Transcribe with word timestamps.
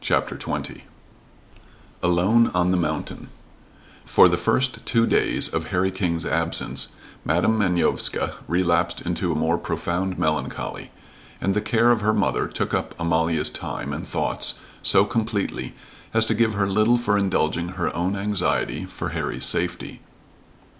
CHAPTER 0.03 0.35
XX 0.35 0.81
ALONE 2.01 2.49
ON 2.55 2.71
THE 2.71 2.77
MOUNTAIN 2.77 3.27
For 4.03 4.27
the 4.27 4.35
first 4.35 4.83
two 4.83 5.05
days 5.05 5.47
of 5.47 5.65
Harry 5.65 5.91
King's 5.91 6.25
absence 6.25 6.93
Madam 7.23 7.59
Manovska 7.59 8.33
relapsed 8.47 9.01
into 9.01 9.31
a 9.31 9.35
more 9.37 9.59
profound 9.59 10.17
melancholy, 10.17 10.89
and 11.39 11.53
the 11.53 11.61
care 11.61 11.91
of 11.91 12.01
her 12.01 12.15
mother 12.15 12.47
took 12.47 12.73
up 12.73 12.95
Amalia's 12.99 13.51
time 13.51 13.93
and 13.93 14.07
thoughts 14.07 14.55
so 14.81 15.05
completely 15.05 15.75
as 16.15 16.25
to 16.25 16.33
give 16.33 16.55
her 16.55 16.65
little 16.65 16.97
for 16.97 17.15
indulging 17.15 17.67
her 17.73 17.95
own 17.95 18.15
anxiety 18.15 18.85
for 18.85 19.09
Harry's 19.09 19.45
safety. 19.45 20.01